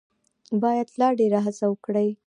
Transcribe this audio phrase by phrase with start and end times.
[0.61, 2.09] باید لا ډېره هڅه وکړي.